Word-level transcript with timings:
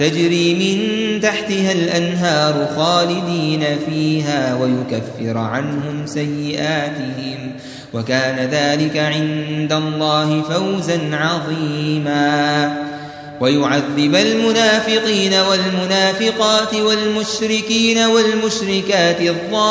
تجري 0.00 0.54
من 0.54 1.20
تحتها 1.20 1.72
الأنهار 1.72 2.68
خالدين 2.76 3.64
فيها 3.88 4.58
ويكفر 4.60 5.38
عنهم 5.38 6.06
سيئاتهم 6.06 7.52
وكان 7.94 8.48
ذلك 8.50 8.96
عند 8.96 9.72
الله 9.72 10.42
فوزا 10.42 11.00
عظيما. 11.12 12.86
ويعذب 13.40 14.14
المنافقين 14.14 15.34
والمنافقات 15.34 16.74
والمشركين 16.74 17.98
والمشركات 17.98 19.20
الظانين 19.20 19.62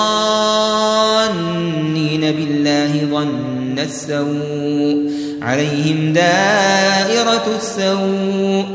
بالله 2.21 3.07
ظن 3.11 3.79
السوء 3.79 5.11
عليهم 5.41 6.13
دائرة 6.13 7.45
السوء. 7.55 8.74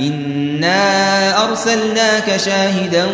إنا 0.00 1.44
أرسلناك 1.44 2.36
شاهدا 2.36 3.06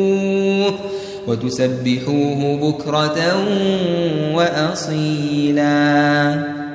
وتسبحوه 1.27 2.57
بكرة 2.61 3.19
وأصيلا 4.33 6.33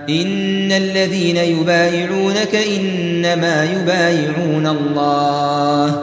إن 0.09 0.73
الذين 0.73 1.36
يبايعونك 1.36 2.55
إنما 2.55 3.64
يبايعون 3.64 4.67
الله 4.67 6.03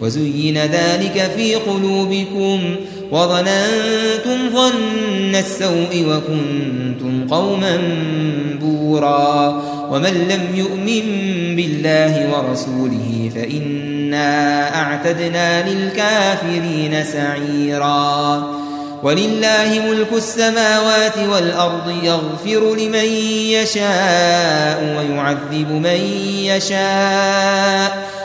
وزين 0.00 0.58
ذلك 0.58 1.30
في 1.36 1.54
قلوبكم 1.54 2.76
وظننتم 3.10 4.50
ظن 4.54 5.34
السوء 5.34 6.06
وكنتم 6.08 7.26
قوما 7.30 7.78
بورا 8.60 9.62
ومن 9.90 10.28
لم 10.28 10.56
يؤمن 10.58 11.02
بالله 11.56 12.30
ورسوله 12.32 13.30
فإنا 13.34 14.74
أعتدنا 14.82 15.68
للكافرين 15.70 17.04
سعيرا 17.04 18.46
ولله 19.02 19.82
ملك 19.90 20.12
السماوات 20.12 21.18
والأرض 21.18 21.94
يغفر 22.02 22.74
لمن 22.74 23.04
يشاء 23.52 24.96
ويعذب 24.98 25.70
من 25.70 26.00
يشاء 26.44 28.10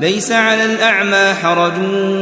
ليس 0.00 0.32
على 0.32 0.64
الأعمى 0.64 1.34
حرج 1.34 1.72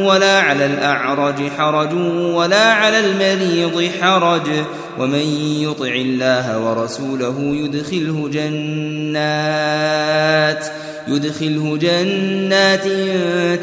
ولا 0.03 0.41
على 0.41 0.67
الأعرج 0.67 1.35
حرج 1.59 1.95
ولا 2.35 2.73
على 2.73 2.99
المريض 2.99 3.91
حرج. 4.01 4.51
ومن 4.99 5.57
يطع 5.61 5.87
الله 5.87 6.59
ورسوله 6.59 7.37
يدخله 7.41 8.29
جنات 8.33 9.25
يدخله 11.09 11.77
جنات 11.77 12.85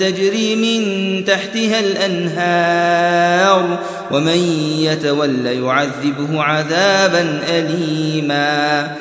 تجري 0.01 0.55
من 0.55 0.81
تحتها 1.25 1.79
الأنهار. 1.79 3.79
ومن 4.11 4.37
يتول 4.79 5.45
يعذبه 5.45 6.43
عذابا 6.43 7.41
أليما. 7.49 8.95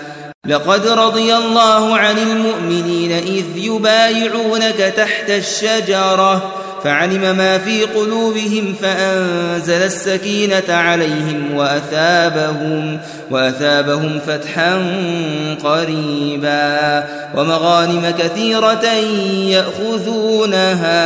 لقد 0.46 0.86
رضي 0.86 1.36
الله 1.36 1.96
عن 1.96 2.18
المؤمنين 2.18 3.12
إذ 3.12 3.56
يبايعونك 3.56 4.76
تحت 4.96 5.30
الشجرة. 5.30 6.59
فعلم 6.84 7.36
ما 7.36 7.58
في 7.58 7.82
قلوبهم 7.82 8.74
فأنزل 8.82 9.82
السكينة 9.82 10.62
عليهم 10.68 11.54
وأثابهم 11.54 12.98
وأثابهم 13.30 14.20
فتحا 14.26 14.74
قريبا 15.64 17.04
ومغانم 17.34 18.14
كثيرة 18.18 18.84
يأخذونها 19.46 21.00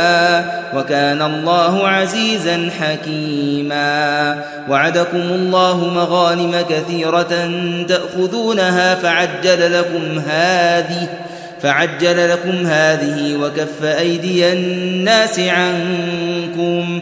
وكان 0.75 1.21
الله 1.21 1.87
عزيزا 1.87 2.69
حكيما 2.79 4.35
وعدكم 4.69 5.17
الله 5.17 5.77
مغانم 5.77 6.65
كثيرة 6.69 7.51
تأخذونها 7.87 8.95
فعجل 8.95 9.73
لكم 9.79 10.19
هذه 10.27 11.07
فعجل 11.65 12.29
لكم 12.29 12.65
هذه 12.65 13.35
وكف 13.35 13.83
أيدي 13.83 14.53
الناس 14.53 15.39
عنكم 15.39 17.01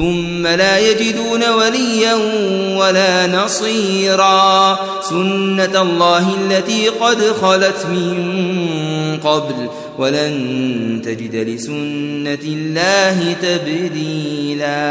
ثم 0.00 0.46
لا 0.46 0.78
يجدون 0.78 1.48
وليا 1.50 2.14
ولا 2.76 3.26
نصيرا. 3.26 4.78
سنة 5.10 5.82
الله 5.82 6.34
التي 6.34 6.88
قد 6.88 7.22
خلت 7.22 7.86
من 7.86 9.18
قبل 9.24 9.68
ولن 9.98 11.02
تجد 11.04 11.36
لسنة 11.36 12.44
الله 12.44 13.36
تبديلا. 13.42 14.90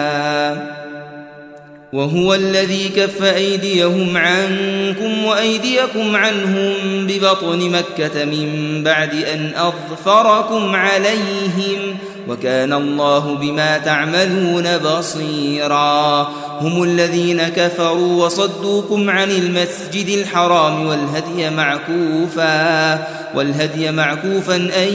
وهو 1.93 2.33
الذي 2.33 2.89
كف 2.95 3.23
أيديهم 3.23 4.17
عنكم 4.17 5.25
وأيديكم 5.25 6.15
عنهم 6.15 6.73
ببطن 7.07 7.59
مكة 7.69 8.25
من 8.25 8.81
بعد 8.83 9.13
أن 9.13 9.51
أظفركم 9.55 10.75
عليهم. 10.75 11.97
وكان 12.29 12.73
الله 12.73 13.35
بما 13.41 13.77
تعملون 13.77 14.77
بصيرا. 14.77 16.21
هم 16.61 16.83
الذين 16.83 17.41
كفروا 17.41 18.25
وصدوكم 18.25 19.09
عن 19.09 19.31
المسجد 19.31 20.17
الحرام 20.17 20.85
والهدي 20.85 21.49
معكوفا 21.49 23.07
والهدي 23.35 23.91
معكوفا 23.91 24.55
أن 24.55 24.93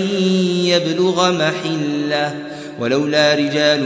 يبلغ 0.64 1.32
محلة. 1.32 2.34
ولولا 2.80 3.34
رجال 3.34 3.82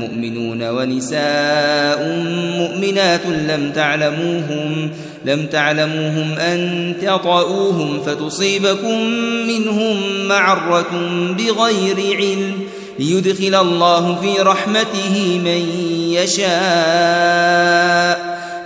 مؤمنون 0.00 0.62
ونساء 0.62 2.22
مؤمنات 2.58 3.26
لم 3.26 3.72
تعلموهم 3.74 4.90
لم 5.24 5.46
تعلموهم 5.46 6.32
أن 6.32 6.94
تطؤوهم 7.02 8.02
فتصيبكم 8.02 9.00
منهم 9.48 9.96
معرة 10.28 10.90
بغير 11.38 12.16
علم. 12.16 12.52
ليدخل 12.98 13.54
الله 13.54 14.20
في 14.20 14.42
رحمته 14.42 15.40
من 15.44 15.68
يشاء. 16.12 16.46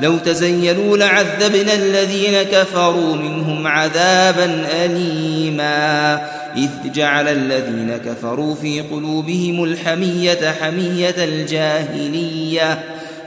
لو 0.01 0.19
تزيلوا 0.19 0.97
لعذبنا 0.97 1.75
الذين 1.75 2.43
كفروا 2.43 3.17
منهم 3.17 3.67
عذابا 3.67 4.67
أليما. 4.85 6.21
إذ 6.57 6.71
جعل 6.95 7.29
الذين 7.29 7.97
كفروا 8.07 8.55
في 8.55 8.81
قلوبهم 8.81 9.65
الحمية 9.65 10.55
حمية 10.61 11.15
الجاهلية. 11.19 12.79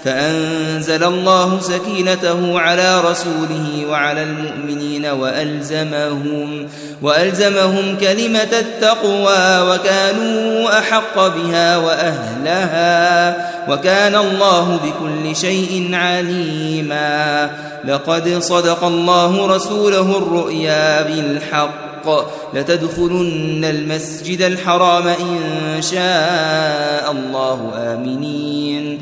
فأنزل 0.04 1.04
الله 1.04 1.60
سكينته 1.60 2.60
على 2.60 3.02
رسوله 3.02 3.86
وعلى 3.90 4.24
المؤمنين 4.24 5.06
وألزمهم 5.06 6.68
وألزمهم 7.02 7.98
كلمة 7.98 8.60
التقوى 8.60 9.70
وكانوا 9.70 10.80
أحق 10.80 11.28
بها 11.28 11.78
وأهلها 11.78 13.54
وكان 13.70 14.16
الله 14.16 14.80
بكل 14.84 15.36
شيء 15.36 15.90
عليما 15.94 17.50
لقد 17.86 18.30
صدق 18.40 18.84
الله 18.84 19.56
رسوله 19.56 20.18
الرؤيا 20.18 21.02
بالحق 21.02 21.84
لتدخلن 22.54 23.66
المسجد 23.66 24.42
الحرام 24.42 25.08
إن 25.08 25.82
شاء 25.82 27.12
الله 27.12 27.72
آمنين 27.78 29.02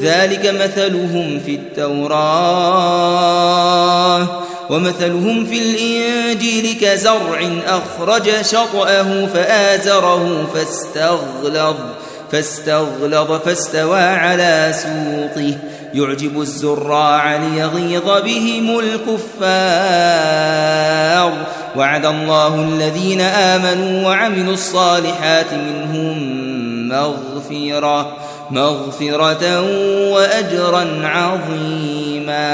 ذلك 0.00 0.46
مثلهم 0.46 1.40
في 1.46 1.54
التوراة 1.54 2.18
ومثلهم 4.70 5.46
في 5.46 5.58
الإنجيل 5.58 6.78
كزرع 6.80 7.48
أخرج 7.66 8.30
شطأه 8.42 9.26
فآزره 9.26 10.46
فاستغلظ 10.54 11.76
فاستغلظ 12.32 13.32
فاستوى 13.32 14.00
على 14.00 14.74
سوقه. 14.82 15.54
يعجب 15.94 16.40
الزراع 16.40 17.36
ليغيظ 17.36 18.22
بهم 18.24 18.78
الكفار. 18.78 19.48
وعد 21.76 22.06
الله 22.06 22.54
الذين 22.54 23.20
آمنوا 23.20 24.06
وعملوا 24.08 24.54
الصالحات 24.54 25.52
منهم 25.52 26.38
مغفرة. 26.88 28.16
مغفرة 28.50 29.60
وأجرا 30.10 31.08
عظيما. 31.08 32.48